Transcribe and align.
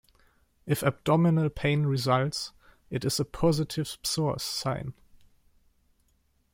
If 0.65 0.81
abdominal 0.81 1.51
pain 1.51 1.83
results, 1.85 2.53
it 2.89 3.05
is 3.05 3.19
a 3.19 3.23
"positive 3.25 3.85
psoas 3.85 4.41
sign". 4.41 4.95